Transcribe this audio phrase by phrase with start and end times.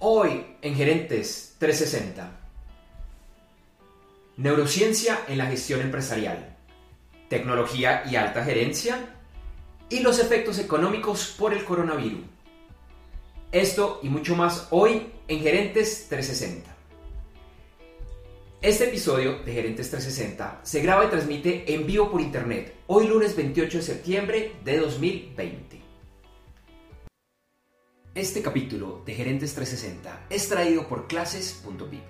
[0.00, 2.30] Hoy en Gerentes 360.
[4.36, 6.56] Neurociencia en la gestión empresarial.
[7.28, 9.16] Tecnología y alta gerencia.
[9.88, 12.20] Y los efectos económicos por el coronavirus.
[13.50, 16.70] Esto y mucho más hoy en Gerentes 360.
[18.62, 23.34] Este episodio de Gerentes 360 se graba y transmite en vivo por internet hoy lunes
[23.34, 25.87] 28 de septiembre de 2020.
[28.18, 32.02] Este capítulo de Gerentes 360 es traído por clases.vip.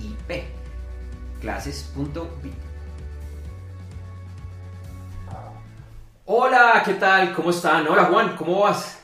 [1.42, 2.54] clases.vip.
[6.26, 7.34] Hola, ¿qué tal?
[7.36, 7.88] ¿Cómo están?
[7.88, 9.00] Hola Juan, ¿cómo vas?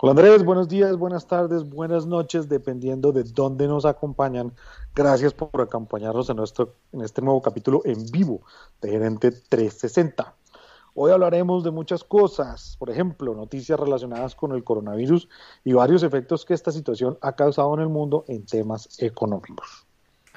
[0.00, 4.52] Hola Andrés, buenos días, buenas tardes, buenas noches, dependiendo de dónde nos acompañan.
[4.94, 8.42] Gracias por acompañarnos en, nuestro, en este nuevo capítulo en vivo
[8.80, 10.36] de Gerente 360.
[10.94, 15.28] Hoy hablaremos de muchas cosas, por ejemplo, noticias relacionadas con el coronavirus
[15.64, 19.87] y varios efectos que esta situación ha causado en el mundo en temas económicos.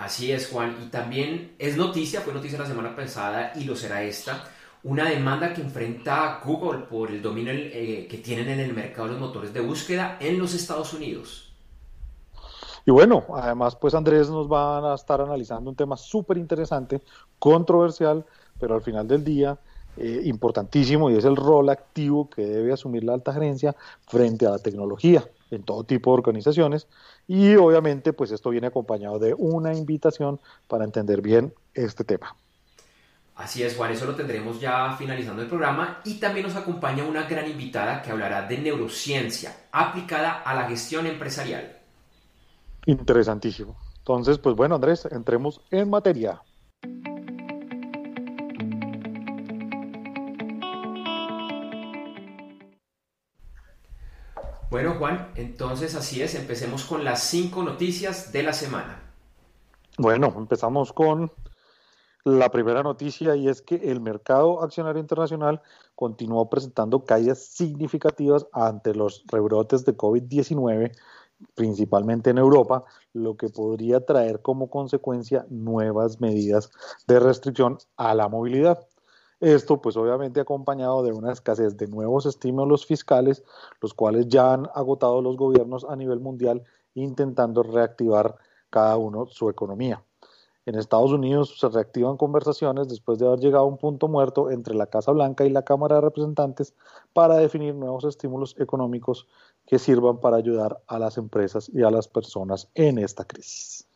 [0.01, 0.75] Así es, Juan.
[0.83, 4.45] Y también es noticia, fue noticia la semana pasada y lo será esta,
[4.81, 9.19] una demanda que enfrenta Google por el dominio eh, que tienen en el mercado los
[9.19, 11.53] motores de búsqueda en los Estados Unidos.
[12.83, 17.03] Y bueno, además, pues Andrés nos va a estar analizando un tema súper interesante,
[17.37, 18.25] controversial,
[18.59, 19.59] pero al final del día
[19.97, 23.75] eh, importantísimo y es el rol activo que debe asumir la alta gerencia
[24.07, 26.87] frente a la tecnología en todo tipo de organizaciones
[27.27, 32.35] y obviamente pues esto viene acompañado de una invitación para entender bien este tema.
[33.35, 37.23] Así es, Juan, eso lo tendremos ya finalizando el programa y también nos acompaña una
[37.23, 41.77] gran invitada que hablará de neurociencia aplicada a la gestión empresarial.
[42.85, 43.75] Interesantísimo.
[43.97, 46.41] Entonces, pues bueno, Andrés, entremos en materia.
[54.71, 59.01] Bueno, Juan, entonces así es, empecemos con las cinco noticias de la semana.
[59.97, 61.29] Bueno, empezamos con
[62.23, 65.61] la primera noticia y es que el mercado accionario internacional
[65.93, 70.95] continuó presentando caídas significativas ante los rebrotes de COVID-19,
[71.53, 76.71] principalmente en Europa, lo que podría traer como consecuencia nuevas medidas
[77.07, 78.87] de restricción a la movilidad.
[79.41, 83.43] Esto pues obviamente acompañado de una escasez de nuevos estímulos fiscales,
[83.81, 86.63] los cuales ya han agotado los gobiernos a nivel mundial
[86.93, 88.35] intentando reactivar
[88.69, 90.03] cada uno su economía.
[90.67, 94.75] En Estados Unidos se reactivan conversaciones después de haber llegado a un punto muerto entre
[94.75, 96.75] la Casa Blanca y la Cámara de Representantes
[97.11, 99.27] para definir nuevos estímulos económicos
[99.65, 103.90] que sirvan para ayudar a las empresas y a las personas en esta crisis.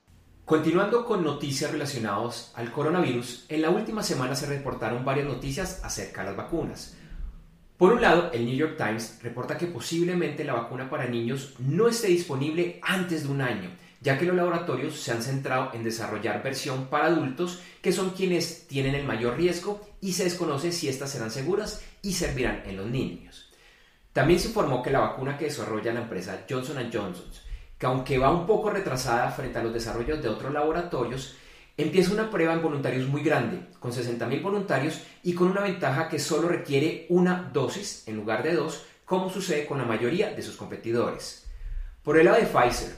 [0.46, 6.22] Continuando con noticias relacionadas al coronavirus, en la última semana se reportaron varias noticias acerca
[6.22, 6.96] de las vacunas.
[7.78, 11.88] Por un lado, el New York Times reporta que posiblemente la vacuna para niños no
[11.88, 16.44] esté disponible antes de un año, ya que los laboratorios se han centrado en desarrollar
[16.44, 21.10] versión para adultos, que son quienes tienen el mayor riesgo, y se desconoce si estas
[21.10, 23.52] serán seguras y servirán en los niños.
[24.14, 27.26] También se informó que la vacuna que desarrolla la empresa Johnson Johnson
[27.86, 31.36] que aunque va un poco retrasada frente a los desarrollos de otros laboratorios,
[31.78, 36.18] empieza una prueba en voluntarios muy grande, con 60.000 voluntarios y con una ventaja que
[36.18, 40.56] solo requiere una dosis en lugar de dos, como sucede con la mayoría de sus
[40.56, 41.46] competidores.
[42.02, 42.96] Por el lado de Pfizer,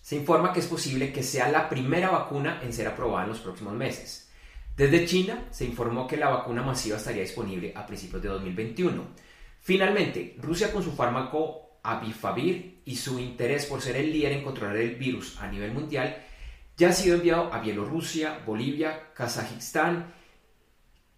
[0.00, 3.40] se informa que es posible que sea la primera vacuna en ser aprobada en los
[3.40, 4.30] próximos meses.
[4.74, 9.02] Desde China se informó que la vacuna masiva estaría disponible a principios de 2021.
[9.60, 14.76] Finalmente, Rusia con su fármaco Abifavir y su interés por ser el líder en controlar
[14.76, 16.16] el virus a nivel mundial
[16.76, 20.12] ya ha sido enviado a Bielorrusia, Bolivia, Kazajistán,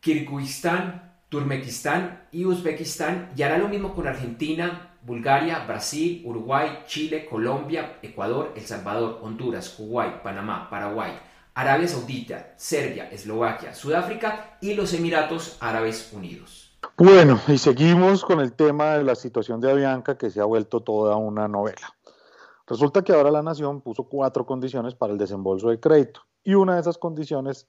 [0.00, 7.98] Kirguistán, Turmequistán y Uzbekistán y hará lo mismo con Argentina, Bulgaria, Brasil, Uruguay, Chile, Colombia,
[8.02, 11.12] Ecuador, El Salvador, Honduras, Kuwait, Panamá, Paraguay,
[11.54, 16.63] Arabia Saudita, Serbia, Eslovaquia, Sudáfrica y los Emiratos Árabes Unidos.
[16.96, 20.80] Bueno, y seguimos con el tema de la situación de Avianca que se ha vuelto
[20.80, 21.96] toda una novela.
[22.68, 26.76] Resulta que ahora la Nación puso cuatro condiciones para el desembolso de crédito y una
[26.76, 27.66] de esas condiciones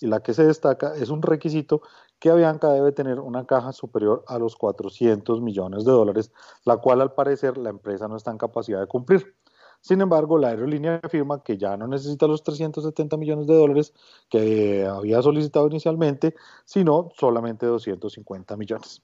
[0.00, 1.82] y la que se destaca es un requisito
[2.18, 6.32] que Avianca debe tener una caja superior a los 400 millones de dólares,
[6.64, 9.36] la cual al parecer la empresa no está en capacidad de cumplir.
[9.84, 13.92] Sin embargo, la aerolínea afirma que ya no necesita los 370 millones de dólares
[14.30, 16.34] que había solicitado inicialmente,
[16.64, 19.02] sino solamente 250 millones.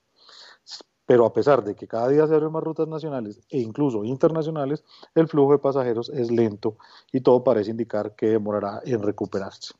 [1.04, 4.82] Pero a pesar de que cada día se abren más rutas nacionales e incluso internacionales,
[5.14, 6.78] el flujo de pasajeros es lento
[7.12, 9.74] y todo parece indicar que demorará en recuperarse.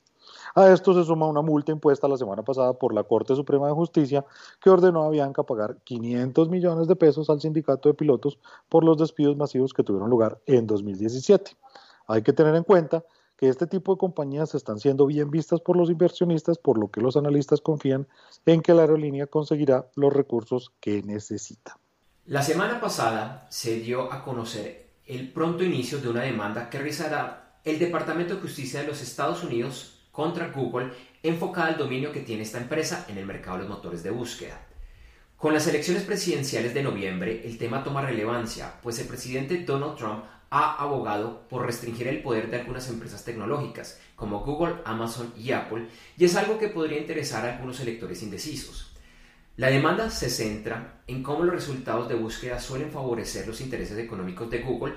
[0.55, 3.73] A esto se suma una multa impuesta la semana pasada por la Corte Suprema de
[3.73, 4.25] Justicia
[4.61, 8.39] que ordenó a Bianca pagar 500 millones de pesos al sindicato de pilotos
[8.69, 11.53] por los despidos masivos que tuvieron lugar en 2017.
[12.07, 13.05] Hay que tener en cuenta
[13.37, 17.01] que este tipo de compañías están siendo bien vistas por los inversionistas, por lo que
[17.01, 18.07] los analistas confían
[18.45, 21.79] en que la aerolínea conseguirá los recursos que necesita.
[22.27, 27.61] La semana pasada se dio a conocer el pronto inicio de una demanda que realizará
[27.65, 30.93] el Departamento de Justicia de los Estados Unidos contra Google
[31.23, 34.61] enfocada al dominio que tiene esta empresa en el mercado de los motores de búsqueda.
[35.37, 40.25] Con las elecciones presidenciales de noviembre, el tema toma relevancia, pues el presidente Donald Trump
[40.51, 45.87] ha abogado por restringir el poder de algunas empresas tecnológicas, como Google, Amazon y Apple,
[46.19, 48.93] y es algo que podría interesar a algunos electores indecisos.
[49.57, 54.51] La demanda se centra en cómo los resultados de búsqueda suelen favorecer los intereses económicos
[54.51, 54.95] de Google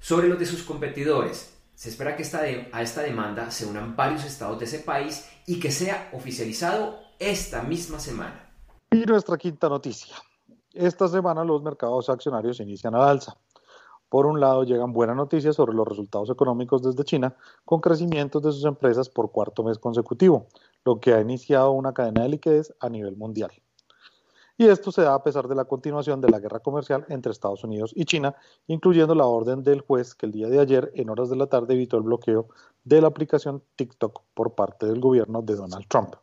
[0.00, 2.22] sobre los de sus competidores, se espera que
[2.72, 7.62] a esta demanda se unan varios estados de ese país y que sea oficializado esta
[7.62, 8.50] misma semana.
[8.90, 10.16] Y nuestra quinta noticia.
[10.72, 13.36] Esta semana los mercados accionarios inician al alza.
[14.08, 17.36] Por un lado, llegan buenas noticias sobre los resultados económicos desde China,
[17.66, 20.46] con crecimientos de sus empresas por cuarto mes consecutivo,
[20.82, 23.50] lo que ha iniciado una cadena de liquidez a nivel mundial.
[24.58, 27.62] Y esto se da a pesar de la continuación de la guerra comercial entre Estados
[27.62, 28.34] Unidos y China,
[28.66, 31.74] incluyendo la orden del juez que el día de ayer, en horas de la tarde,
[31.74, 32.48] evitó el bloqueo
[32.84, 36.14] de la aplicación TikTok por parte del gobierno de Donald Trump.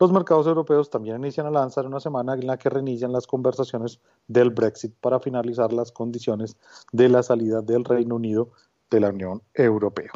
[0.00, 4.00] Los mercados europeos también inician a lanzar una semana en la que reinician las conversaciones
[4.26, 6.56] del Brexit para finalizar las condiciones
[6.90, 8.50] de la salida del Reino Unido
[8.90, 10.10] de la Unión Europea.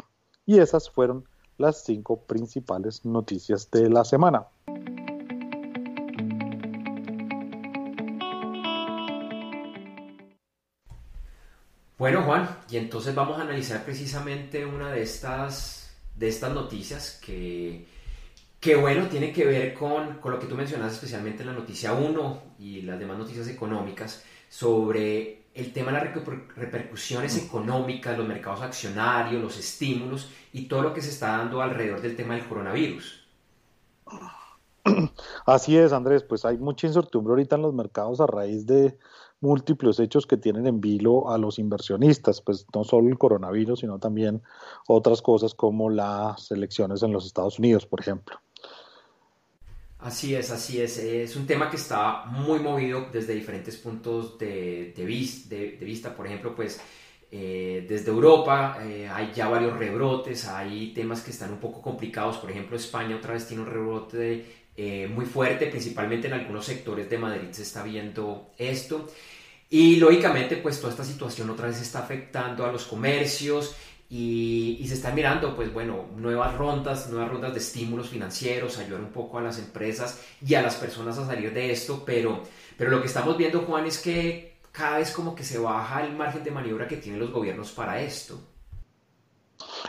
[0.45, 1.25] Y esas fueron
[1.57, 4.47] las cinco principales noticias de la semana.
[11.97, 17.87] Bueno, Juan, y entonces vamos a analizar precisamente una de estas, de estas noticias que,
[18.59, 22.41] que, bueno, tiene que ver con, con lo que tú mencionas, especialmente la noticia 1
[22.59, 26.25] y las demás noticias económicas, sobre el tema de las
[26.57, 32.01] repercusiones económicas, los mercados accionarios, los estímulos y todo lo que se está dando alrededor
[32.01, 33.25] del tema del coronavirus.
[35.45, 38.97] Así es, Andrés, pues hay mucha incertidumbre ahorita en los mercados a raíz de
[39.41, 43.99] múltiples hechos que tienen en vilo a los inversionistas, pues no solo el coronavirus, sino
[43.99, 44.41] también
[44.87, 48.39] otras cosas como las elecciones en los Estados Unidos, por ejemplo.
[49.99, 50.97] Así es, así es.
[50.99, 56.15] Es un tema que está muy movido desde diferentes puntos de, de, vista.
[56.15, 56.79] Por ejemplo, pues
[57.31, 62.37] eh, desde Europa eh, hay ya varios rebrotes, hay temas que están un poco complicados.
[62.37, 67.09] Por ejemplo, España otra vez tiene un rebrote eh, muy fuerte, principalmente en algunos sectores
[67.09, 69.07] de Madrid se está viendo esto.
[69.69, 73.75] Y lógicamente, pues toda esta situación otra vez está afectando a los comercios
[74.09, 79.11] y, se están mirando, pues bueno, nuevas rondas, nuevas rondas de estímulos financieros, ayudar un
[79.11, 82.43] poco a las empresas y a las personas a salir de esto, pero,
[82.77, 86.15] pero lo que estamos viendo, Juan, es que cada vez como que se baja el
[86.15, 88.39] margen de maniobra que tienen los gobiernos para esto.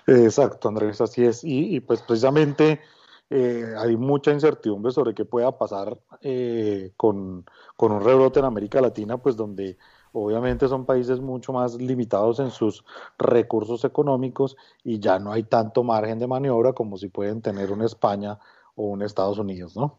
[0.07, 1.41] Exacto, Andrés, así es.
[1.43, 2.81] Y, pues precisamente
[3.29, 7.45] eh, hay mucha incertidumbre sobre qué pueda pasar eh, con,
[7.77, 9.77] con, un rebrote en América Latina, pues donde
[10.13, 12.85] obviamente son países mucho más limitados en sus
[13.19, 17.87] recursos económicos y ya no hay tanto margen de maniobra como si pueden tener una
[17.87, 18.39] España
[18.77, 19.99] o un Estados Unidos, ¿no?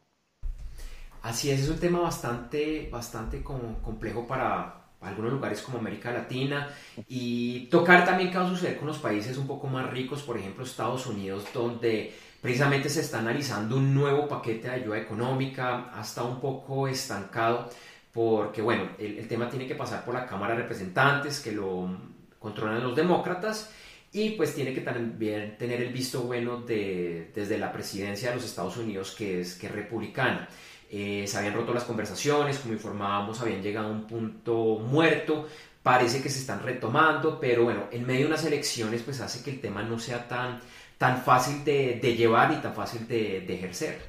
[1.22, 6.70] Así es, es un tema bastante, bastante complejo para, algunos lugares como América Latina
[7.08, 10.38] y tocar también qué va a suceder con los países un poco más ricos, por
[10.38, 12.16] ejemplo Estados Unidos, donde
[12.48, 17.70] precisamente se está analizando un nuevo paquete de ayuda económica, hasta un poco estancado,
[18.14, 21.90] porque bueno, el, tema tiene que pasar por la Cámara de Representantes, que lo
[22.40, 23.70] controlan los demócratas,
[24.14, 28.46] y pues tiene que también tener el visto bueno de, desde la presidencia de los
[28.46, 30.48] Estados Unidos, que es, que es republicana.
[30.90, 35.50] Eh, se habían roto las conversaciones, como informábamos, habían llegado a un punto muerto,
[35.84, 39.52] parece que se están retomando, pero bueno, en medio de unas elecciones pues hace que
[39.52, 40.62] el tema no sea tan,
[40.98, 44.00] tan fácil de, llevar y tan fácil de, ejercer.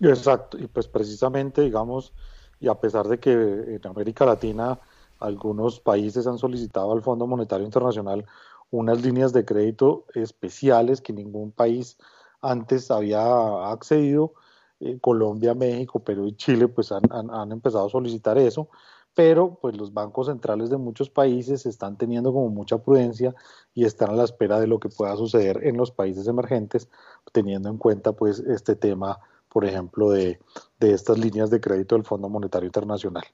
[0.00, 2.12] Exacto, y pues precisamente, digamos,
[2.60, 4.78] y a pesar de que en América Latina
[5.20, 8.26] algunos países han solicitado al Fondo Monetario Internacional
[8.70, 11.98] unas líneas de crédito especiales que ningún país
[12.40, 14.34] antes había accedido,
[14.80, 18.68] eh, Colombia, México, Perú y Chile pues han, han, empezado a solicitar eso,
[19.14, 23.34] pero pues los bancos centrales de muchos países están teniendo como mucha prudencia
[23.74, 26.88] y están a la espera de lo que pueda suceder en los países emergentes,
[27.32, 30.38] teniendo en cuenta pues este tema, por ejemplo, de,
[30.80, 33.24] de estas líneas de crédito del Fondo Monetario Internacional.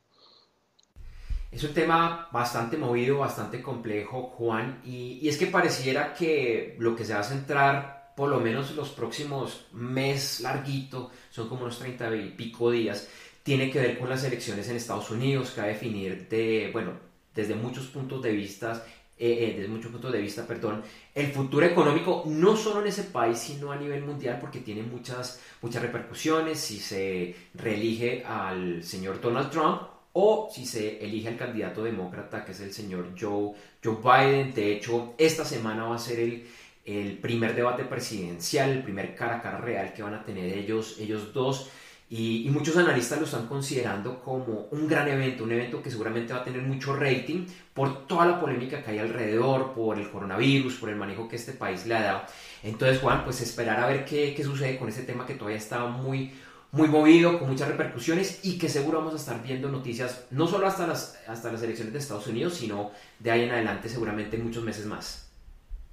[1.50, 6.94] Es un tema bastante movido, bastante complejo, Juan, y, y, es que pareciera que lo
[6.94, 11.78] que se va a centrar, por lo menos los próximos mes larguito, son como unos
[11.78, 13.08] 30 y pico días,
[13.48, 16.92] tiene que ver con las elecciones en Estados Unidos, que va a definir de, bueno,
[17.34, 18.84] desde muchos puntos de vista,
[19.16, 20.82] eh, eh, desde muchos puntos de vista, perdón,
[21.14, 25.40] el futuro económico, no solo en ese país, sino a nivel mundial, porque tiene muchas,
[25.62, 29.80] muchas repercusiones si se reelige al señor Donald Trump
[30.12, 34.52] o si se elige al candidato demócrata, que es el señor Joe, Joe Biden.
[34.52, 36.46] De hecho, esta semana va a ser el,
[36.84, 40.98] el primer debate presidencial, el primer cara a cara real que van a tener ellos,
[41.00, 41.70] ellos dos.
[42.10, 46.40] Y, muchos analistas lo están considerando como un gran evento, un evento que seguramente va
[46.40, 50.88] a tener mucho rating por toda la polémica que hay alrededor, por el coronavirus, por
[50.88, 52.20] el manejo que este país le ha dado.
[52.62, 55.84] Entonces, Juan, pues esperar a ver qué, qué sucede con este tema que todavía está
[55.84, 56.32] muy,
[56.72, 60.66] muy movido, con muchas repercusiones y que seguro vamos a estar viendo noticias no solo
[60.66, 64.64] hasta las, hasta las elecciones de Estados Unidos, sino de ahí en adelante seguramente muchos
[64.64, 65.28] meses más.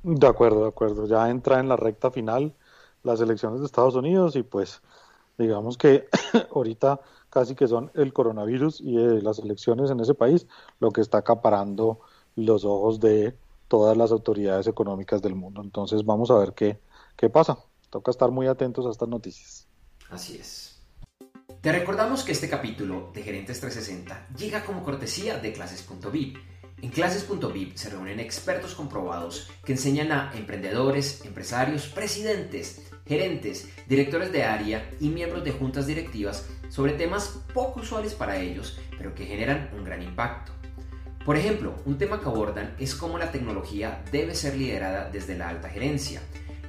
[0.03, 1.07] De acuerdo, de acuerdo.
[1.07, 2.53] Ya entra en la recta final
[3.03, 4.81] las elecciones de Estados Unidos y pues
[5.37, 6.07] digamos que
[6.53, 6.99] ahorita
[7.29, 10.47] casi que son el coronavirus y eh, las elecciones en ese país
[10.79, 11.99] lo que está acaparando
[12.35, 13.35] los ojos de
[13.67, 15.61] todas las autoridades económicas del mundo.
[15.61, 16.79] Entonces vamos a ver qué,
[17.15, 17.57] qué pasa.
[17.89, 19.67] Toca estar muy atentos a estas noticias.
[20.09, 20.75] Así es.
[21.61, 26.37] Te recordamos que este capítulo de Gerentes 360 llega como cortesía de clases.vip.
[26.81, 34.43] En clases.vip se reúnen expertos comprobados que enseñan a emprendedores, empresarios, presidentes, gerentes, directores de
[34.43, 39.69] área y miembros de juntas directivas sobre temas poco usuales para ellos, pero que generan
[39.77, 40.53] un gran impacto.
[41.25, 45.49] Por ejemplo, un tema que abordan es cómo la tecnología debe ser liderada desde la
[45.49, 46.21] alta gerencia.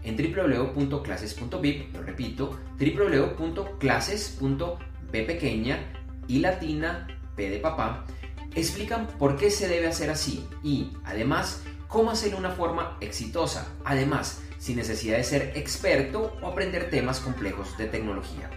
[0.03, 4.79] En www.clases.vip, lo repito, www.clases.b
[5.11, 5.79] pequeña
[6.27, 8.07] y latina P de papá,
[8.55, 13.69] explican por qué se debe hacer así y, además, cómo hacerlo de una forma exitosa.
[13.85, 18.51] Además, sin necesidad de ser experto o aprender temas complejos de tecnología.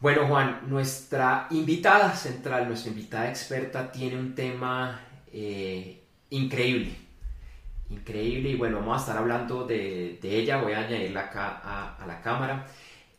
[0.00, 4.98] Bueno, Juan, nuestra invitada central, nuestra invitada experta, tiene un tema
[5.30, 6.96] eh, increíble.
[7.90, 10.62] Increíble, y bueno, vamos a estar hablando de, ella.
[10.62, 12.66] Voy a añadirla acá a la cámara.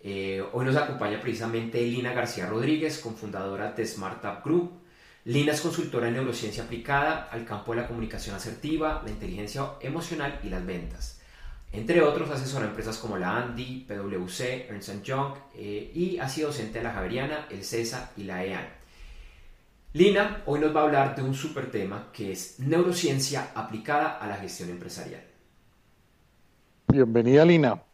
[0.03, 4.81] Eh, hoy nos acompaña precisamente Lina García Rodríguez, cofundadora de Smart Group.
[5.25, 10.39] Lina es consultora en neurociencia aplicada al campo de la comunicación asertiva, la inteligencia emocional
[10.43, 11.22] y las ventas.
[11.72, 16.79] Entre otros, asesora empresas como la Andy, PwC, Ernst Young eh, y ha sido docente
[16.79, 18.67] de la Javeriana, el CESA y la EAN.
[19.93, 24.27] Lina hoy nos va a hablar de un super tema que es neurociencia aplicada a
[24.27, 25.24] la gestión empresarial.
[26.88, 27.90] Bienvenida, Lina.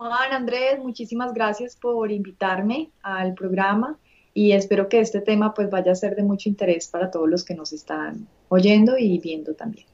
[0.00, 3.98] Juan Andrés, muchísimas gracias por invitarme al programa
[4.32, 7.44] y espero que este tema pues vaya a ser de mucho interés para todos los
[7.44, 9.84] que nos están oyendo y viendo también.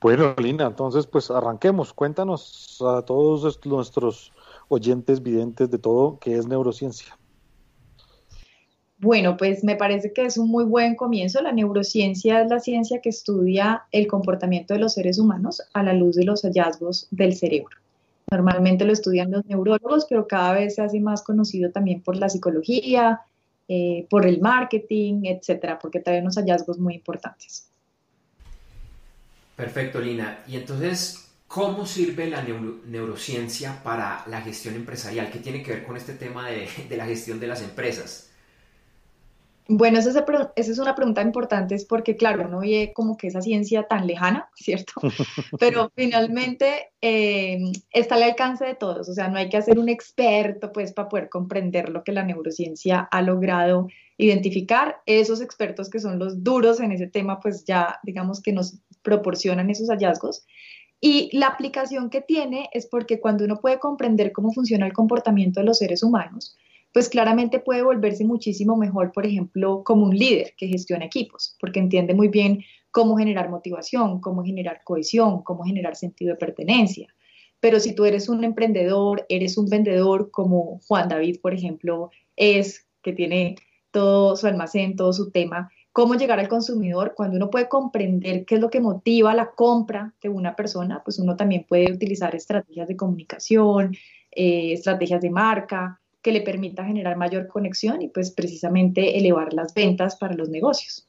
[0.00, 1.92] Bueno, Lina, entonces pues arranquemos.
[1.92, 4.32] Cuéntanos a todos nuestros
[4.66, 7.16] oyentes, videntes de todo, qué es neurociencia.
[8.98, 11.40] Bueno, pues me parece que es un muy buen comienzo.
[11.42, 15.92] La neurociencia es la ciencia que estudia el comportamiento de los seres humanos a la
[15.92, 17.81] luz de los hallazgos del cerebro.
[18.32, 22.30] Normalmente lo estudian los neurólogos, pero cada vez se hace más conocido también por la
[22.30, 23.20] psicología,
[23.68, 27.68] eh, por el marketing, etcétera, porque trae unos hallazgos muy importantes.
[29.54, 30.38] Perfecto, Lina.
[30.48, 35.30] Y entonces, ¿cómo sirve la neurociencia para la gestión empresarial?
[35.30, 38.31] ¿Qué tiene que ver con este tema de, de la gestión de las empresas?
[39.68, 40.24] Bueno, esa
[40.56, 44.50] es, una pregunta importante, es porque, claro, no ve como que esa ciencia tan lejana,
[44.56, 44.92] ¿cierto?
[45.60, 47.58] Pero finalmente eh,
[47.92, 51.08] está al alcance de todos, o sea, no hay que ser un experto, pues, para
[51.08, 53.86] poder comprender lo que la neurociencia ha logrado
[54.18, 54.96] identificar.
[55.06, 59.70] Esos expertos que son los duros en ese tema, pues ya, digamos que nos proporcionan
[59.70, 60.44] esos hallazgos.
[61.00, 65.60] Y la aplicación que tiene es porque cuando uno puede comprender cómo funciona el comportamiento
[65.60, 66.56] de los seres humanos,
[66.92, 71.80] pues claramente puede volverse muchísimo mejor, por ejemplo, como un líder que gestiona equipos, porque
[71.80, 77.08] entiende muy bien cómo generar motivación, cómo generar cohesión, cómo generar sentido de pertenencia.
[77.60, 82.86] Pero si tú eres un emprendedor, eres un vendedor como Juan David, por ejemplo, es,
[83.02, 83.56] que tiene
[83.90, 88.56] todo su almacén, todo su tema, cómo llegar al consumidor, cuando uno puede comprender qué
[88.56, 92.88] es lo que motiva la compra de una persona, pues uno también puede utilizar estrategias
[92.88, 93.94] de comunicación,
[94.30, 99.74] eh, estrategias de marca, que le permita generar mayor conexión y pues precisamente elevar las
[99.74, 101.08] ventas para los negocios.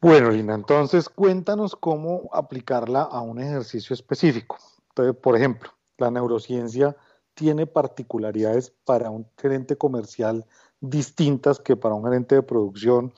[0.00, 4.58] Bueno, Lina, entonces cuéntanos cómo aplicarla a un ejercicio específico.
[4.88, 6.96] Entonces, por ejemplo, la neurociencia
[7.34, 10.44] tiene particularidades para un gerente comercial
[10.80, 13.12] distintas que para un gerente de producción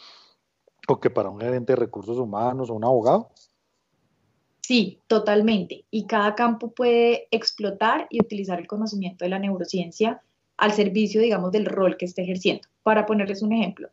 [0.88, 3.30] o que para un gerente de recursos humanos o un abogado?
[4.66, 5.84] Sí, totalmente.
[5.92, 10.22] Y cada campo puede explotar y utilizar el conocimiento de la neurociencia
[10.56, 12.66] al servicio, digamos, del rol que esté ejerciendo.
[12.82, 13.90] Para ponerles un ejemplo,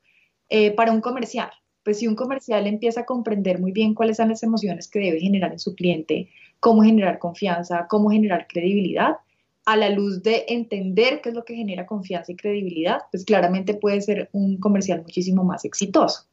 [0.50, 1.52] eh, para un comercial,
[1.84, 5.20] pues si un comercial empieza a comprender muy bien cuáles son las emociones que debe
[5.20, 9.18] generar en su cliente, cómo generar confianza, cómo generar credibilidad,
[9.66, 13.76] a la luz de entender qué es lo que genera confianza y credibilidad, pues claramente
[13.76, 16.26] puede ser un comercial muchísimo más exitoso.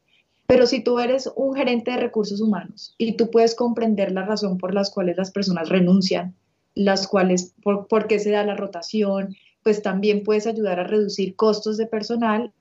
[0.51, 4.59] Pero si tú eres un gerente de recursos humanos y tú puedes comprender la razón
[4.59, 6.35] por las cuales las personas renuncian,
[6.75, 11.37] las cuales, por, por qué se da la rotación, pues también puedes ayudar a reducir
[11.37, 12.53] costos de personal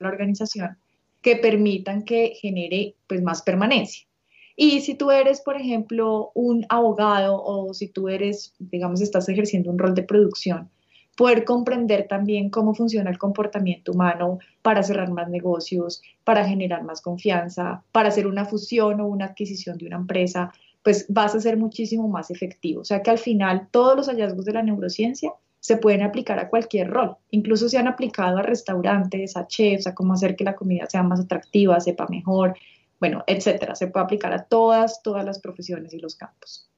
[0.00, 0.76] la organización
[1.22, 4.06] que permitan que genere pues más permanencia.
[4.54, 9.70] Y si tú eres, por ejemplo, un abogado o si tú eres, digamos, estás ejerciendo
[9.70, 10.68] un rol de producción,
[11.16, 17.00] poder comprender también cómo funciona el comportamiento humano para cerrar más negocios, para generar más
[17.00, 20.52] confianza, para hacer una fusión o una adquisición de una empresa,
[20.82, 22.82] pues vas a ser muchísimo más efectivo.
[22.82, 26.50] O sea que al final todos los hallazgos de la neurociencia se pueden aplicar a
[26.50, 27.16] cualquier rol.
[27.30, 31.02] Incluso se han aplicado a restaurantes, a chefs, a cómo hacer que la comida sea
[31.02, 32.54] más atractiva, sepa mejor,
[33.00, 33.74] bueno, etcétera.
[33.74, 36.68] Se puede aplicar a todas, todas las profesiones y los campos.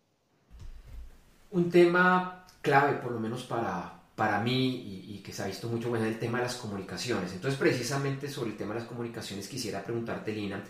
[1.50, 5.90] Un tema clave, por lo menos para, para mí, y, que se ha visto mucho,
[5.90, 7.32] bueno, es el tema de las comunicaciones.
[7.32, 10.64] Entonces, precisamente sobre el tema de las comunicaciones, quisiera preguntarte, Lina,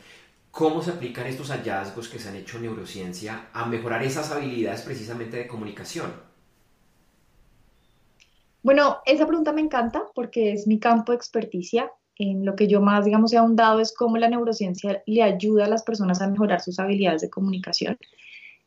[0.51, 4.83] ¿cómo se aplican estos hallazgos que se han hecho en neurociencia a mejorar esas habilidades
[4.83, 6.13] precisamente de comunicación?
[8.63, 12.81] Bueno, esa pregunta me encanta porque es mi campo de experticia en lo que yo
[12.81, 16.61] más, digamos, he ahondado es cómo la neurociencia le ayuda a las personas a mejorar
[16.61, 17.97] sus habilidades de comunicación.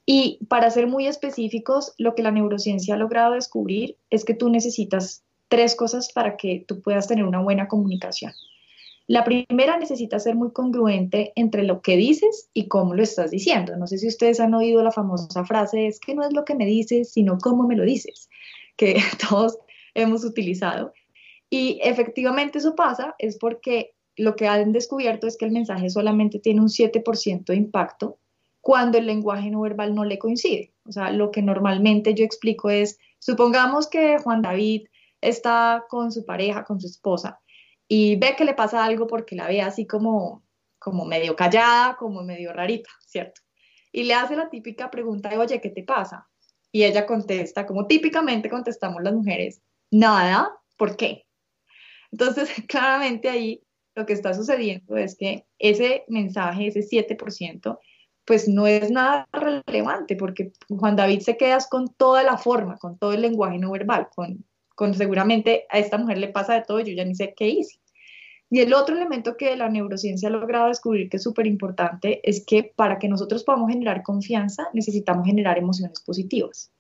[0.06, 4.50] Y para ser muy específicos, lo que la neurociencia ha logrado descubrir es que tú
[4.50, 8.34] necesitas tres cosas para que tú puedas tener una buena comunicación.
[9.10, 13.76] La primera necesita ser muy congruente entre lo que dices y cómo lo estás diciendo.
[13.76, 16.54] No sé si ustedes han oído la famosa frase, es que no es lo que
[16.54, 18.30] me dices, sino cómo me lo dices,
[18.78, 19.58] que todos
[19.96, 20.94] hemos utilizado.
[21.50, 26.38] Y efectivamente eso pasa, es porque lo que han descubierto es que el mensaje solamente
[26.38, 28.20] tiene un 7% de impacto
[28.62, 30.74] cuando el lenguaje no verbal no le coincide.
[30.86, 34.88] O sea, lo que normalmente yo explico es, supongamos que Juan David
[35.22, 37.39] está con su pareja, con su esposa,
[37.88, 40.43] y ve que le pasa algo porque la ve así como,
[40.78, 43.41] como medio callada, como medio rarita, ¿cierto?
[43.91, 46.28] Y le hace la típica pregunta de, oye, ¿qué te pasa?
[46.72, 51.26] Y ella contesta, como típicamente contestamos las mujeres, nada, ¿por qué?
[52.12, 53.63] Entonces, claramente ahí
[53.95, 57.80] lo que está sucediendo es que ese mensaje, ese 7%,
[58.30, 62.96] pues no es nada relevante porque Juan David se quedas con toda la forma, con
[63.00, 66.80] todo el lenguaje no verbal, con, con seguramente a esta mujer le pasa de todo,
[66.80, 67.80] yo ya ni sé qué hice.
[68.52, 72.46] Y el otro elemento que la neurociencia ha logrado descubrir que es súper importante es
[72.46, 76.72] que para que nosotros podamos generar confianza necesitamos generar emociones positivas.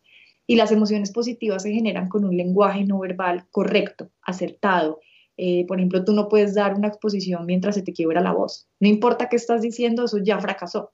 [0.45, 4.99] Y las emociones positivas se generan con un lenguaje no verbal correcto, acertado,
[5.35, 8.67] eh, por ejemplo, tú no puedes dar una exposición mientras se te quiebra la voz.
[8.79, 10.91] No importa qué estás diciendo, eso ya fracasó.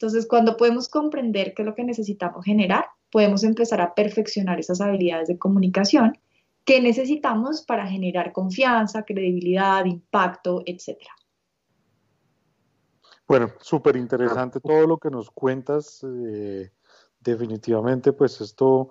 [0.00, 4.80] Entonces, cuando podemos comprender qué es lo que necesitamos generar, podemos empezar a perfeccionar esas
[4.80, 6.18] habilidades de comunicación
[6.64, 10.96] que necesitamos para generar confianza, credibilidad, impacto, etc.
[13.28, 16.02] Bueno, súper interesante todo lo que nos cuentas.
[16.02, 16.70] Eh,
[17.20, 18.88] definitivamente, pues esto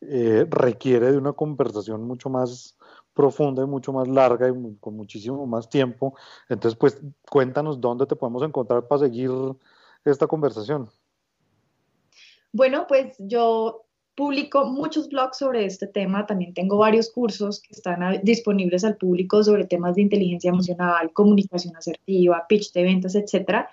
[0.00, 2.76] eh, requiere de una conversación mucho más
[3.14, 6.16] profunda y mucho más larga y con muchísimo más tiempo.
[6.48, 9.30] Entonces, pues cuéntanos dónde te podemos encontrar para seguir
[10.04, 10.90] esta conversación.
[12.52, 13.84] Bueno, pues yo
[14.14, 19.42] publico muchos blogs sobre este tema, también tengo varios cursos que están disponibles al público
[19.44, 23.70] sobre temas de inteligencia emocional, comunicación asertiva, pitch de ventas, etcétera.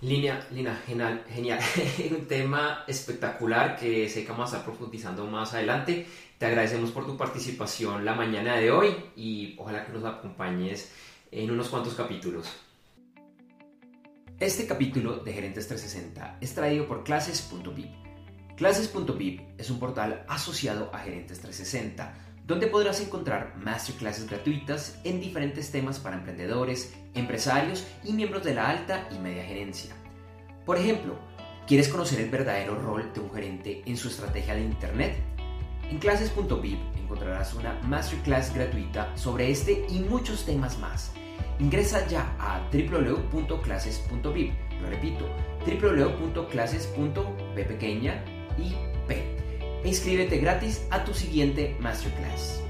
[0.00, 1.58] Línea, Lina, genial, genial.
[2.10, 6.06] un tema espectacular que sé que vamos a estar profundizando más adelante.
[6.38, 10.92] Te agradecemos por tu participación la mañana de hoy y ojalá que nos acompañes
[11.32, 12.48] en unos cuantos capítulos.
[14.38, 17.90] Este capítulo de Gerentes 360 es traído por clases.vip.
[18.56, 25.70] Clases.vip es un portal asociado a Gerentes 360, donde podrás encontrar masterclasses gratuitas en diferentes
[25.70, 29.94] temas para emprendedores, empresarios y miembros de la alta y media gerencia.
[30.64, 31.18] Por ejemplo,
[31.66, 35.18] ¿quieres conocer el verdadero rol de un gerente en su estrategia de Internet?
[35.90, 41.12] En clases.vip encontrarás una masterclass gratuita sobre este y muchos temas más.
[41.60, 44.52] Ingresa ya a www.clases.vip.
[44.80, 45.28] Lo repito,
[45.66, 48.24] www.clases.p pequeña
[48.56, 48.74] y
[49.06, 49.47] p.
[49.84, 52.60] Inscríbete gratis a tu siguiente masterclass.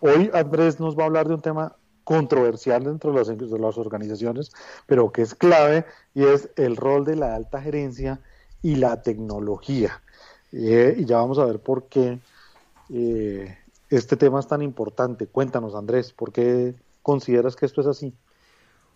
[0.00, 4.50] Hoy Andrés nos va a hablar de un tema controversial dentro de las, organizaciones,
[4.86, 8.20] pero que es clave y es el rol de la alta gerencia
[8.62, 10.00] y la tecnología.
[10.52, 12.18] Eh, y ya vamos a ver por qué
[12.88, 13.58] eh,
[13.90, 15.26] este tema es tan importante.
[15.26, 18.14] Cuéntanos, Andrés, ¿por qué consideras que esto es así?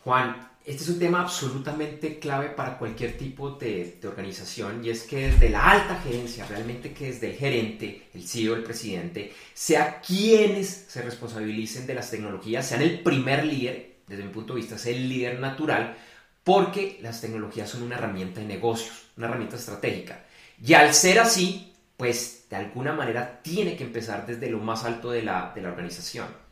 [0.04, 5.28] Juan, este es un tema absolutamente clave para cualquier tipo de, organización y es que
[5.30, 10.86] desde la alta gerencia, realmente que desde el gerente, el CEO, el presidente, sea quienes
[10.88, 14.86] se responsabilicen de las tecnologías, sean el primer líder, desde mi punto de vista, es
[14.86, 15.98] el líder natural,
[16.42, 20.24] porque las tecnologías son una herramienta de negocios, una herramienta estratégica.
[20.62, 25.10] Y al ser así, pues de alguna manera tiene que empezar desde lo más alto
[25.10, 26.43] de la, de la organización.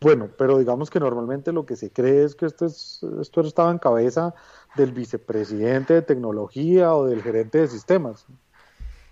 [0.00, 3.70] Bueno, pero digamos que normalmente lo que se cree es que esto, es, esto estaba
[3.70, 4.34] en cabeza
[4.76, 8.26] del vicepresidente de tecnología o del gerente de sistemas.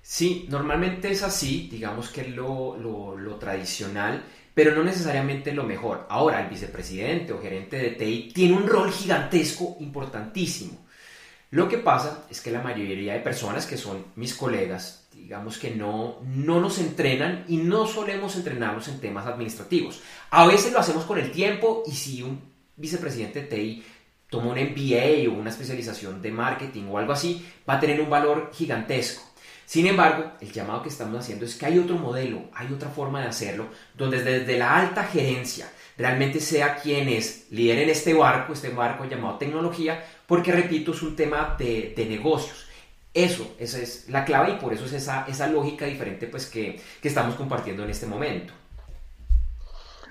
[0.03, 4.23] Sí, normalmente es así, digamos que es lo, lo, tradicional,
[4.53, 6.07] pero no necesariamente lo mejor.
[6.11, 10.84] Ahora, el vicepresidente o gerente de TI tiene un rol gigantesco, importantísimo.
[11.55, 15.71] Lo que pasa es que la mayoría de personas que son mis colegas digamos que
[15.71, 20.03] no, no nos entrenan y no solemos entrenarnos en temas administrativos.
[20.31, 22.41] A veces lo hacemos con el tiempo y si un
[22.77, 23.85] vicepresidente de TI
[24.29, 28.11] toma un MBA o una especialización de marketing o algo así, va a tener un
[28.11, 29.23] valor gigantesco.
[29.65, 33.21] Sin embargo, el llamado que estamos haciendo es que hay otro modelo, hay otra forma
[33.21, 38.53] de hacerlo, donde desde la alta gerencia realmente sea quien es líder en este barco,
[38.53, 42.65] este barco llamado tecnología, porque repito, es un tema de, de negocios.
[43.15, 46.81] Eso, esa es la clave y por eso es esa, esa lógica diferente pues que,
[47.01, 48.53] estamos compartiendo en este momento.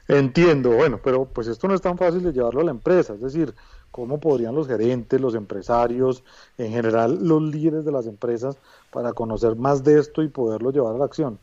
[0.07, 3.21] Entiendo, bueno, pero pues esto no es tan fácil de llevarlo a la empresa, es
[3.21, 3.53] decir,
[3.91, 6.23] ¿cómo podrían los gerentes, los empresarios,
[6.57, 8.57] en general los líderes de las empresas
[8.91, 11.39] para conocer más de esto y poderlo llevar a la acción?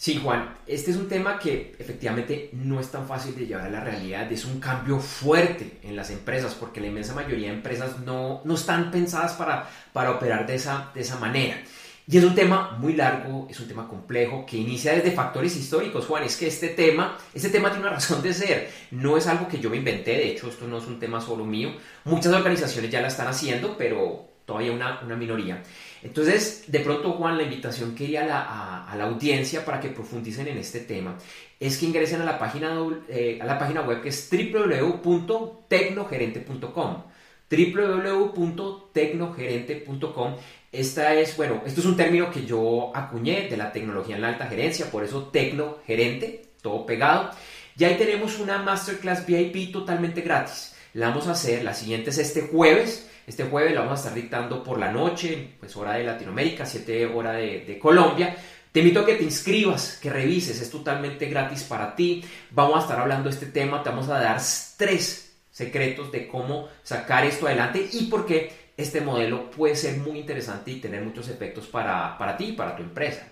[0.00, 3.70] Sí, Juan, este es un tema que efectivamente no es tan fácil de llevar a
[3.70, 8.00] la realidad, es un cambio fuerte en las empresas, porque la inmensa mayoría de empresas
[8.00, 11.62] no, no están pensadas para, para operar de esa, de esa manera.
[12.06, 16.06] Y es un tema muy largo, es un tema complejo que inicia desde factores históricos,
[16.06, 16.22] Juan.
[16.22, 18.70] Es que este tema, este tema tiene una razón de ser.
[18.92, 21.44] No es algo que yo me inventé, de hecho esto no es un tema solo
[21.44, 21.74] mío.
[22.04, 25.62] Muchas organizaciones ya la están haciendo, pero todavía una, una minoría.
[26.02, 30.58] Entonces, de pronto, Juan, la invitación que iría a la, audiencia para que profundicen en
[30.58, 31.16] este tema
[31.58, 32.74] es que ingresen a la página,
[33.08, 37.02] eh, a la página web que es www.tecnogerente.com
[37.50, 40.36] www.tecnogerente.com
[40.72, 44.28] esta es, bueno, esto es un término que yo acuñé de la tecnología en la
[44.28, 47.30] alta gerencia, por eso tecnogerente, todo pegado.
[47.76, 50.76] Y ahí tenemos una masterclass VIP totalmente gratis.
[50.94, 54.14] La vamos a hacer, la siguiente es este jueves, este jueves la vamos a estar
[54.14, 58.36] dictando por la noche, pues hora de Latinoamérica, 7 hora de, Colombia.
[58.72, 62.24] Te invito a que te inscribas, que revises, es totalmente gratis para ti.
[62.50, 64.40] Vamos a estar hablando de este tema, te vamos a dar
[64.76, 70.18] tres secretos de cómo sacar esto adelante y por qué este modelo puede ser muy
[70.18, 73.28] interesante y tener muchos efectos para, para ti y para tu empresa.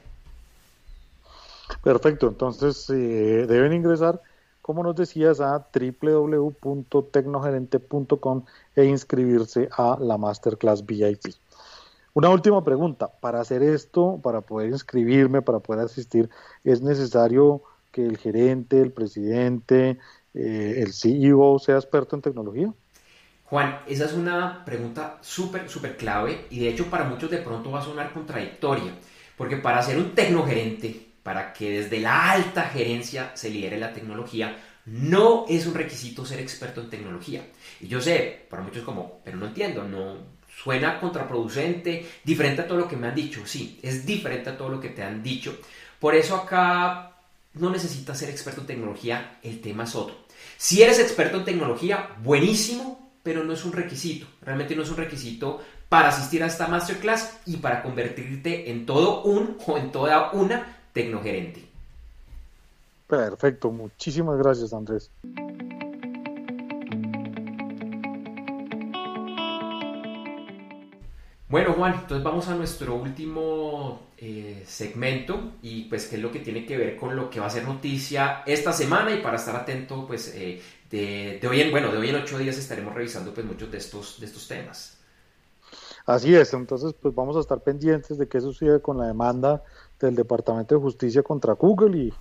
[1.83, 4.21] Perfecto, entonces eh, deben ingresar
[4.69, 8.45] como nos decías, a www.tecnogerente.com
[8.77, 11.35] e inscribirse a la Masterclass VIP.
[12.13, 16.29] Una última pregunta, para hacer esto, para poder inscribirme, para poder asistir,
[16.65, 19.99] ¿es necesario que el gerente, el presidente,
[20.35, 22.71] eh, el CEO sea experto en tecnología?
[23.45, 27.71] Juan, esa es una pregunta súper, súper clave y de hecho para muchos de pronto
[27.71, 28.93] va a sonar contradictoria,
[29.35, 34.57] porque para ser un tecnogerente, para que desde la alta gerencia se lidere la tecnología,
[34.87, 37.43] no es un requisito ser experto en tecnología.
[37.83, 40.17] Y yo sé, para muchos como, pero no entiendo, no
[40.51, 43.43] suena contraproducente, diferente a todo lo que me han dicho.
[43.45, 45.55] Sí, es diferente a todo lo que te han dicho.
[46.01, 47.13] Por eso acá
[47.53, 50.17] no necesitas ser experto en tecnología, el tema es otro.
[50.57, 54.27] Si eres experto en tecnología, buenísimo, pero no es un requisito.
[54.41, 55.61] Realmente no es un requisito
[55.91, 60.78] para asistir a esta masterclass y para convertirte en todo un o en toda una
[60.99, 61.65] tecnogerente.
[63.07, 65.13] Perfecto, muchísimas gracias Andrés.
[71.49, 76.41] Bueno Juan, entonces vamos a nuestro último eh, segmento y pues qué es lo que
[76.41, 79.55] tiene que ver con lo que va a ser noticia esta semana y para estar
[79.55, 83.47] atento pues eh, de, hoy en bueno de hoy en ocho días estaremos revisando pues
[83.47, 84.99] muchos de estos de estos temas.
[86.05, 89.63] Así es, entonces pues vamos a estar pendientes de qué sucede con la demanda
[90.01, 92.13] del Departamento de Justicia contra Google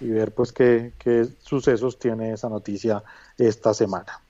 [0.00, 0.92] y, ver pues qué,
[1.40, 3.02] sucesos tiene esa noticia
[3.36, 4.20] esta semana.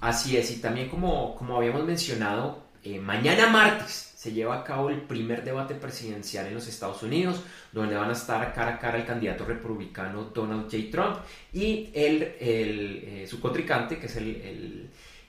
[0.00, 4.90] Así es, y también como, como habíamos mencionado, eh, mañana martes se lleva a cabo
[4.90, 7.40] el primer debate presidencial en los Estados Unidos,
[7.72, 10.90] donde van a estar cara a cara el candidato republicano Donald J.
[10.90, 11.18] Trump
[11.52, 14.88] y el, eh, su contrincante, que es el,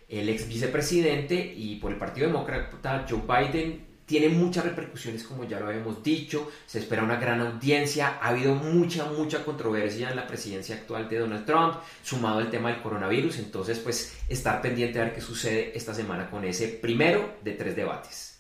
[0.10, 5.60] el ex vicepresidente y por el Partido Demócrata Joe Biden tiene muchas repercusiones, como ya
[5.60, 10.28] lo habíamos dicho, se espera una gran audiencia, ha habido mucha, mucha controversia en la
[10.28, 15.06] presidencia actual de Donald Trump, sumado el tema del coronavirus, entonces pues estar pendiente a
[15.06, 18.38] ver qué sucede esta semana con ese primero de tres debates.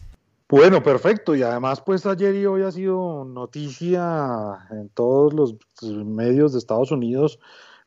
[0.47, 5.55] Bueno, perfecto, y además pues ayer y hoy ha sido noticia en todos los
[6.05, 7.39] medios de Estados Unidos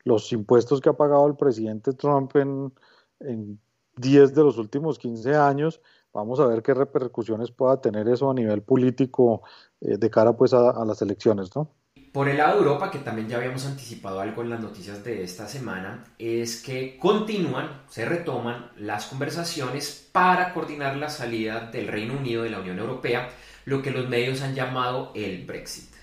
[0.03, 2.73] los impuestos que ha pagado el presidente Trump en,
[3.21, 3.57] en
[3.95, 5.79] 10 de los últimos 15 años
[6.13, 9.43] Vamos a ver qué repercusiones pueda tener eso a nivel político
[9.81, 11.71] eh, de cara pues a, las elecciones, ¿no?
[12.13, 15.23] Por el lado de Europa, que también ya habíamos anticipado algo en las noticias de
[15.23, 22.17] esta semana, es que continúan, se retoman las conversaciones para coordinar la salida del Reino
[22.17, 23.29] Unido de la Unión Europea,
[23.65, 25.96] lo que los medios han llamado el Brexit.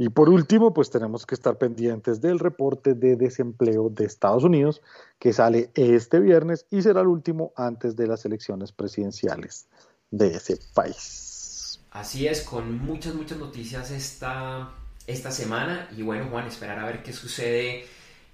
[0.00, 4.80] Y por último, pues tenemos que estar pendientes del reporte de desempleo de Estados Unidos
[5.18, 9.68] que sale este viernes y será el último antes de las elecciones presidenciales
[10.10, 11.80] de ese país.
[11.90, 14.72] Así es, con muchas, muchas noticias esta,
[15.06, 17.84] esta semana y bueno, Juan, esperar a ver qué sucede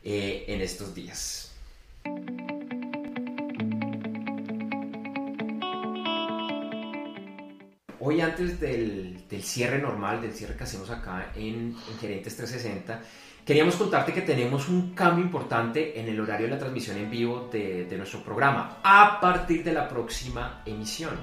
[0.05, 1.51] eh, en estos días.
[8.09, 13.03] Hoy antes del, cierre normal, del cierre que hacemos acá en, Gerentes 360,
[13.45, 17.49] queríamos contarte que tenemos un cambio importante en el horario de la transmisión en vivo
[17.51, 21.15] de, nuestro programa a partir de la próxima emisión.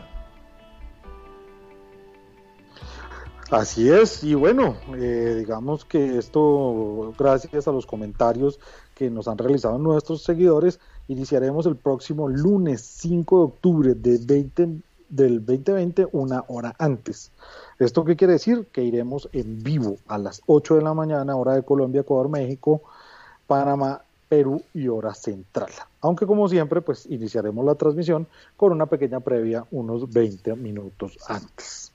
[3.49, 8.59] Así es, y bueno, eh, digamos que esto, gracias a los comentarios
[8.93, 14.81] que nos han realizado nuestros seguidores, iniciaremos el próximo lunes 5 de octubre de 20
[15.15, 17.31] del 2020 una hora antes.
[17.79, 18.67] ¿Esto qué quiere decir?
[18.71, 22.81] Que iremos en vivo a las 8 de la mañana, hora de Colombia, Ecuador, México,
[23.45, 25.69] Panamá, Perú y hora central.
[26.01, 31.91] Aunque como siempre, pues iniciaremos la transmisión con una pequeña previa unos 20 minutos antes.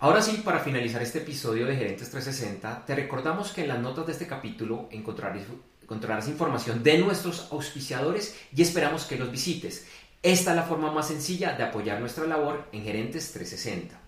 [0.00, 4.06] Ahora sí, para finalizar este episodio de Gerentes 360, te recordamos que en las notas
[4.06, 5.44] de este capítulo encontrarás,
[5.80, 9.86] encontrarás información de nuestros auspiciadores y esperamos que los visites.
[10.22, 13.98] Esta es la forma más sencilla de apoyar nuestra labor en Gerentes 360.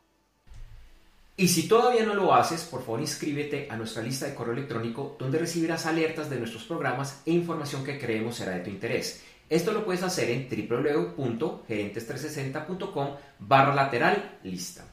[1.38, 5.14] Y si todavía no lo haces, por favor inscríbete a nuestra lista de correo electrónico
[5.20, 9.22] donde recibirás alertas de nuestros programas e información que creemos será de tu interés.
[9.48, 14.84] Esto lo puedes hacer en www.gerentes360.com barra lateral lista.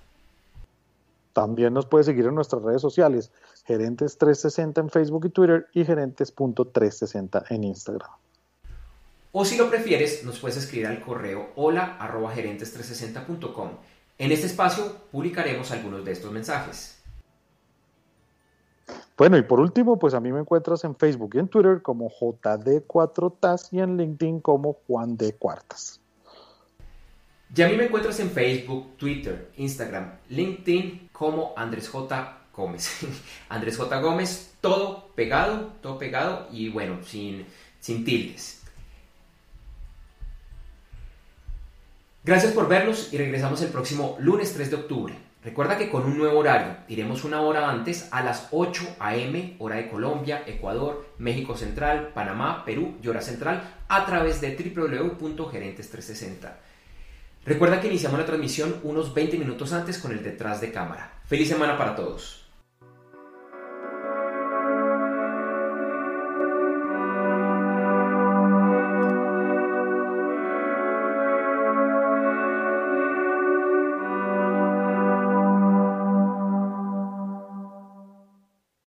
[1.34, 3.31] También nos puede seguir en nuestras redes sociales,
[3.67, 8.12] Gerentes360 en Facebook y Twitter y Gerentes.360 en Instagram.
[9.31, 13.94] O si lo prefieres, nos puedes escribir al correo hola gerentes360.com.
[14.17, 16.95] En este espacio publicaremos algunos de estos mensajes.
[19.17, 22.10] Bueno, y por último, pues a mí me encuentras en Facebook y en Twitter como
[22.10, 26.01] JD4TAS y en LinkedIn como Juan de Cuartas.
[27.56, 32.38] Y a mí me encuentras en Facebook, Twitter, Instagram, LinkedIn como Andrés J.
[32.54, 33.06] Gómez.
[33.49, 33.99] Andrés J.
[34.01, 37.45] Gómez, todo pegado, todo pegado y bueno, sin,
[37.80, 38.64] sin tildes.
[42.25, 45.13] Gracias por vernos y regresamos el próximo lunes 3 de octubre.
[45.43, 49.57] Recuerda que con un nuevo horario iremos una hora antes a las 8 a.m.
[49.59, 56.51] hora de Colombia, Ecuador, México Central, Panamá, Perú y hora central a través de www.gerentes360.
[57.45, 61.19] Recuerda que iniciamos la transmisión unos 20 minutos antes con el detrás de cámara.
[61.27, 62.44] Feliz semana para todos.